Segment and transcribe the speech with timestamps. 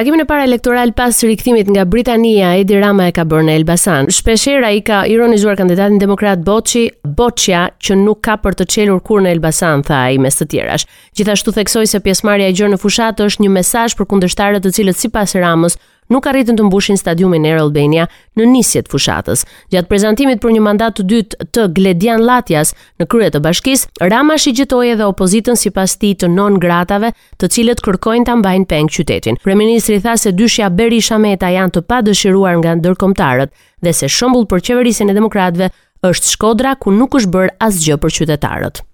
[0.00, 4.06] Takimin e parë elektoral pas rikthimit nga Britania, Edi Rama e ka bërë në Elbasan.
[4.08, 9.20] Shpeshherë ai ka ironizuar kandidatin Demokrat Boçi, Boçja, që nuk ka për të çelur kur
[9.20, 10.88] në Elbasan, tha ai mes të tjerash.
[11.20, 15.02] Gjithashtu theksoi se pjesëmarrja e gjerë në fushatë është një mesazh për kundërshtarët të cilët
[15.04, 15.76] sipas Ramës
[16.10, 18.06] nuk arritën të mbushin stadiumin Air Albania
[18.38, 19.44] në nisjet fushatës.
[19.72, 24.36] Gjatë prezantimit për një mandat të dytë të Gledian Latjas në krye të bashkisë, Rama
[24.42, 29.38] shigjetoi edhe opozitën sipas tij të non gratave, të cilët kërkojnë ta mbajnë peng qytetin.
[29.44, 33.54] Kryeministri tha se dyshja Berisha Meta janë të padëshiruar nga ndërkombëtarët
[33.86, 35.70] dhe se shembull për qeverisjen e demokratëve
[36.06, 38.84] është Shkodra ku nuk është bërë asgjë për qytetarët.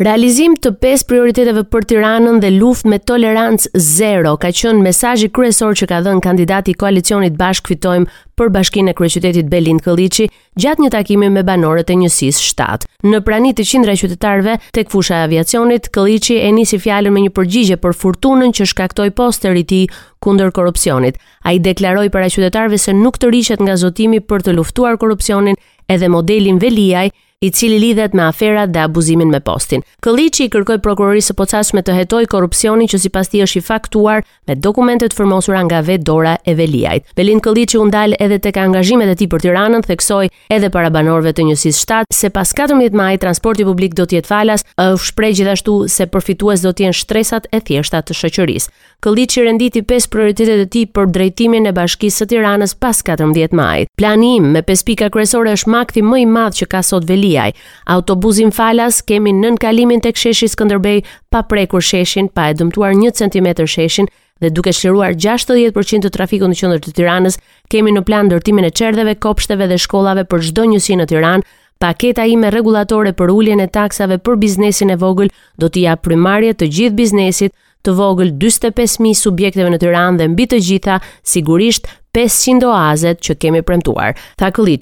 [0.00, 5.74] Realizim të pesë prioriteteve për Tiranën dhe luftë me tolerancë zero ka qenë mesazhi kryesor
[5.76, 8.08] që ka dhënë kandidati i koalicionit Bashk Fitojmë
[8.40, 12.88] për Bashkinë e Kryeqytetit Belin Kolliçi gjatë një takimi me banorët e njësisë shtat.
[13.04, 17.34] Në pranit të qindra qytetarëve tek fusha e aviacionit, Kolliçi e nisi fjalën me një
[17.36, 19.84] përgjigje për furtunën që shkaktoi posteri i tij
[20.24, 21.20] kundër korrupsionit.
[21.44, 25.60] Ai deklaroi para qytetarëve se nuk të rishet nga zotimi për të luftuar korrupsionin
[25.92, 27.10] edhe modelin Veliaj
[27.44, 29.80] i cili lidhet me aferat dhe abuzimin me postin.
[30.04, 34.26] Këllici i kërkoj prokurorisë së pocashme të hetoj korrupsionin që sipas tij është i faktuar
[34.48, 37.06] me dokumentet firmosura nga vetë Dora Eveliajt.
[37.16, 41.32] Belin Këllici u ndal edhe tek angazhimet e tij për Tiranën, theksoi edhe para banorëve
[41.32, 45.32] të njësisë shtat se pas 14 maj transporti publik do të jetë falas, është shpreh
[45.40, 48.74] gjithashtu se përfitues do të jenë shtresat e thjeshta të shoqërisë.
[49.00, 53.86] Këllici renditi pesë prioritetet e tij për drejtimin e Bashkisë së Tiranës pas 14 maj.
[53.96, 57.29] Plani im me pesë pika kryesore është makti më i madh që ka sot Veli
[57.30, 57.52] Shqipëriaj.
[57.86, 63.10] Autobusin falas kemi nën kalimin tek sheshi Skënderbej pa prekur sheshin, pa e dëmtuar 1
[63.14, 64.06] cm sheshin
[64.40, 67.38] dhe duke shliruar 60% të trafikut në qendër të Tiranës,
[67.70, 71.42] kemi në plan ndërtimin e çerdheve, kopshteve dhe shkollave për çdo njësi në Tiranë.
[71.80, 76.52] Paketa ime rregullatore për uljen e taksave për biznesin e vogël do t'i jap primarie
[76.52, 77.52] të gjithë biznesit
[77.84, 80.98] të vogël 45000 subjekteve në Tiranë dhe mbi të gjitha
[81.32, 84.16] sigurisht 500 oazet që kemi premtuar.
[84.38, 84.72] Tha a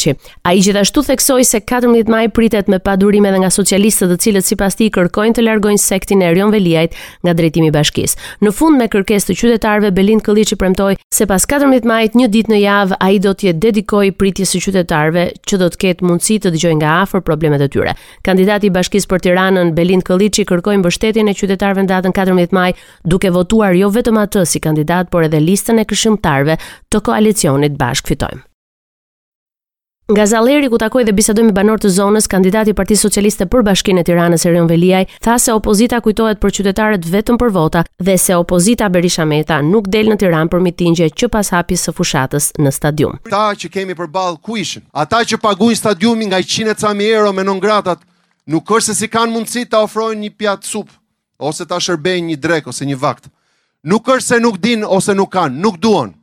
[0.48, 4.76] ai gjithashtu theksoi se 14 maj pritet me padurim edhe nga socialistët, të cilët sipas
[4.76, 6.94] tij kërkojnë të largojnë sektin e Erion Veliajt
[7.24, 8.16] nga drejtimi i bashkisë.
[8.40, 12.52] Në fund me kërkesë të qytetarëve Belind Kolliçi premtoi se pas 14 majit një ditë
[12.54, 16.54] në javë ai do të dedikojë pritjes së qytetarëve që do të ketë mundësi të
[16.56, 17.92] dëgjojnë nga afër problemet e tyre.
[18.24, 22.70] Kandidati i Bashkisë për Tiranën Belind Kolliçi kërkoi mbështetjen e qytetarëve në datën 14 maj
[23.04, 26.56] duke votuar jo vetëm atë si kandidat, por edhe listën e këshilltarëve
[26.92, 28.42] të koalicionit bashk fitojmë.
[30.08, 33.64] Nga Zalleri ku takoi dhe bisedoi me banorët e zonës, kandidati i Partisë Socialiste për
[33.66, 38.14] Bashkinë e Tiranës Erion Veliaj tha se opozita kujtohet për qytetarët vetëm për vota dhe
[38.22, 42.46] se opozita Berisha Meta nuk del në Tiranë për mitingje që pas hapjes së fushatës
[42.56, 43.18] në stadium.
[43.28, 44.86] Ata që kemi përballë ku ishin?
[44.96, 48.00] Ata që paguajn stadiumin nga 100 ca euro me non gratat,
[48.48, 50.88] nuk është se si kanë mundësi ta ofrojnë një pjatë sup
[51.38, 53.28] ose ta shërbejnë një drek ose një vakt.
[53.84, 56.14] Nuk është se nuk dinë ose nuk kanë, nuk duan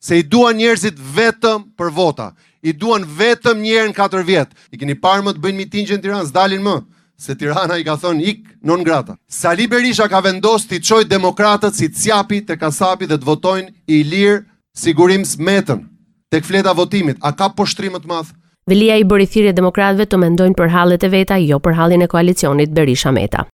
[0.00, 2.32] se i duan njerëzit vetëm për vota.
[2.62, 4.50] I duan vetëm njerën në katër vjet.
[4.74, 6.76] I keni parë më të bëjnë mitingë në Tiranë, s'dalin më,
[7.18, 9.16] se Tirana i ka thonë ik non grata.
[9.28, 14.02] Sali Berisha ka vendos ti çoj demokratët si Ciapi te Kasapi dhe të votojnë i
[14.04, 14.42] lir
[14.78, 15.82] sigurim smetën
[16.30, 17.18] tek fleta votimit.
[17.22, 18.34] A ka poshtrim më të madh?
[18.68, 22.10] Velia i bëri thirrje demokratëve të mendojnë për hallet e veta, jo për hallin e
[22.12, 23.46] koalicionit Berisha-Meta.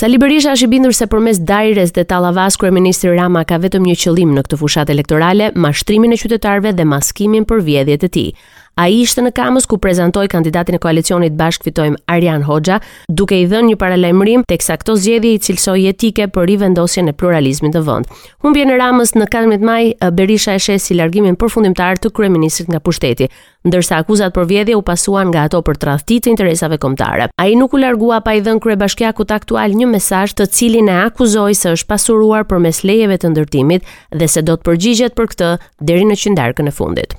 [0.00, 3.96] Sali Berisha është i bindur se përmes Dajres dhe Tallavas Ministri Rama ka vetëm një
[4.04, 8.30] qëllim në këtë fushatë elektorale, mashtrimin e qytetarëve dhe maskimin për vjedhjet e tij.
[8.78, 12.78] A i ishte në kamës ku prezentoj kandidatin e koalicionit bashk fitojmë Arjan Hoxha,
[13.20, 17.12] duke i dhenë një paralajmërim të eksakto këto zjedhje i cilësoj etike për rivendosjen e
[17.12, 18.14] pluralizmit të vënd.
[18.46, 22.80] Humbje në ramës në 14 maj, Berisha e shesë si largimin përfundimtar të kryeministrit nga
[22.80, 23.28] pushteti,
[23.68, 27.28] ndërsa akuzat për vjedhje u pasuan nga ato për tradhti të interesave komtare.
[27.36, 30.88] A i nuk u largua pa i dhen kre bashkjakut aktual një mesaj të cilin
[30.88, 33.84] e akuzoj se është pasuruar për mes lejeve të ndërtimit
[34.16, 35.52] dhe se do të përgjigjet për këtë
[35.92, 37.18] deri në qindarkën e fundit.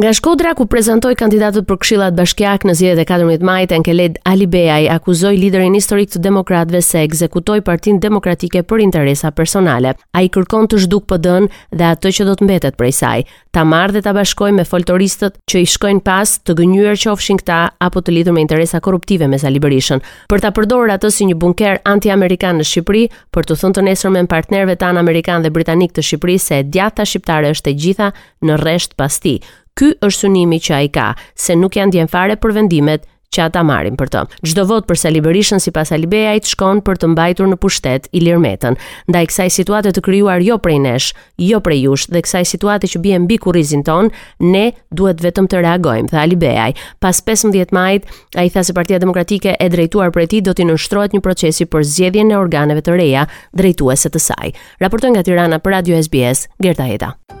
[0.00, 4.86] Nga Shkodra ku prezantoi kandidatët për Këshillat bashkiake në zgjedhjet e 14 majit, Enkeled Alibeaj
[4.94, 9.92] akuzoi liderin historik të Demokratëve se ekzekutoi Partinë Demokratike për interesa personale.
[10.16, 13.98] Ai kërkon të zhduk PD-n dhe atë që do të mbetet prej saj, ta marrë
[13.98, 17.60] dhe ta bashkojë me foltoristët që i shkojnë pas, të gënyer qofshin këta
[17.90, 20.00] apo të lidhur me interesa korruptive me Sali Berishën,
[20.32, 23.04] për ta përdorur atë si një bunker anti-amerikan në Shqipëri,
[23.36, 27.04] për të thënë të nesër me partnerëve tanë amerikanë dhe britanik të Shqipërisë se djatha
[27.04, 28.14] shqiptare është e gjitha
[28.48, 29.42] në rresht pas tij
[29.80, 31.06] Ky është synimi që ai ka,
[31.40, 34.20] se nuk janë djen fare për vendimet që ata marrin për të.
[34.50, 38.76] Çdo vot për Sali Berishën sipas Alibeajit shkon për të mbajtur në pushtet Ilir Metën,
[39.08, 43.00] ndaj kësaj situate të krijuar jo prej nesh, jo prej jush dhe kësaj situate që
[43.06, 44.12] bie mbi kurrizin ton,
[44.44, 46.76] ne duhet vetëm të reagojmë, tha Alibeaj.
[47.00, 48.04] Pas 15 majit,
[48.36, 51.88] ai tha se Partia Demokratike e drejtuar prej tij do të nënshtrohet një procesi për
[51.94, 53.24] zgjedhjen e organeve të reja
[53.56, 54.52] drejtuese të saj.
[54.84, 57.39] Raporton nga Tirana për Radio SBS, Gerta Heta.